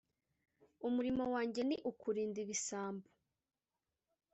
[0.87, 3.07] umurimo wanjye ni ukurinda ibisambo,